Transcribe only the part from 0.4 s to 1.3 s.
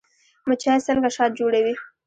مچۍ څنګه